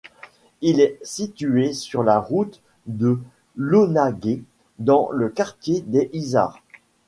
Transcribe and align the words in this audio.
Il 0.61 0.79
est 0.81 0.97
situé 1.03 1.73
sur 1.73 2.01
la 2.01 2.17
route 2.17 2.59
de 2.87 3.19
Launaguet 3.55 4.41
dans 4.79 5.11
le 5.11 5.29
quartier 5.29 5.81
des 5.81 6.09
Izards. 6.13 6.57